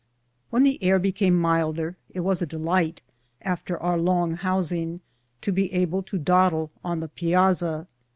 When 0.49 0.63
the 0.63 0.81
air 0.83 0.97
became 0.97 1.37
milder 1.39 1.95
it 2.09 2.21
was 2.21 2.41
a 2.41 2.47
delight, 2.47 3.03
after 3.43 3.77
©iir 3.77 4.03
long 4.03 4.33
housing, 4.33 5.01
to 5.41 5.51
be 5.51 5.71
able 5.73 6.01
to 6.01 6.17
dawdle 6.17 6.71
on 6.83 7.01
the 7.01 7.07
piazza. 7.09 7.85